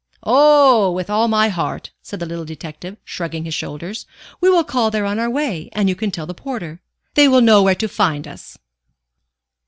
[0.23, 4.07] "Oh, with all my heart," said the little detective, shrugging his shoulders.
[4.39, 6.81] "We will call there on our way, and you can tell the porter.
[7.13, 8.57] They will know where to find us."